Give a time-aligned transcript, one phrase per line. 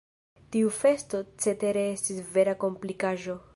[0.55, 3.41] Tiu festo cetere estis vera komplikaĵo.